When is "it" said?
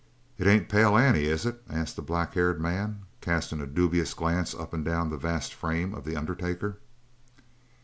0.39-0.47, 1.45-1.61